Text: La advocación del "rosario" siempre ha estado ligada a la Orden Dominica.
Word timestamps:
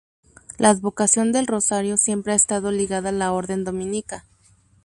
La 0.57 0.69
advocación 0.71 1.31
del 1.31 1.45
"rosario" 1.45 1.95
siempre 1.95 2.33
ha 2.33 2.35
estado 2.35 2.71
ligada 2.71 3.09
a 3.09 3.11
la 3.11 3.33
Orden 3.33 3.63
Dominica. 3.63 4.25